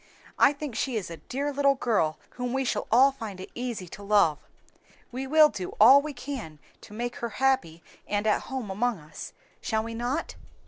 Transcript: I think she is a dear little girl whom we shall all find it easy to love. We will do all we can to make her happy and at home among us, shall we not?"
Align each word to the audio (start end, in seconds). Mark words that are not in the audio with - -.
I 0.39 0.51
think 0.51 0.73
she 0.73 0.95
is 0.95 1.11
a 1.11 1.17
dear 1.17 1.53
little 1.53 1.75
girl 1.75 2.17
whom 2.31 2.53
we 2.53 2.65
shall 2.65 2.87
all 2.91 3.11
find 3.11 3.39
it 3.39 3.51
easy 3.53 3.87
to 3.89 4.01
love. 4.01 4.39
We 5.11 5.27
will 5.27 5.49
do 5.49 5.75
all 5.79 6.01
we 6.01 6.11
can 6.11 6.57
to 6.89 6.93
make 6.95 7.17
her 7.17 7.29
happy 7.37 7.83
and 8.07 8.25
at 8.25 8.41
home 8.45 8.71
among 8.71 8.97
us, 8.97 9.31
shall 9.61 9.83
we 9.83 9.93
not?" 9.93 10.33